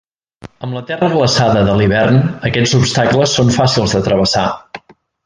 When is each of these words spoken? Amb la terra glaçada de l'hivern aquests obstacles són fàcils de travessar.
Amb 0.67 0.77
la 0.77 0.81
terra 0.91 1.09
glaçada 1.11 1.61
de 1.67 1.75
l'hivern 1.81 2.17
aquests 2.49 2.75
obstacles 2.81 3.37
són 3.41 3.53
fàcils 3.59 3.95
de 3.99 4.03
travessar. 4.09 4.49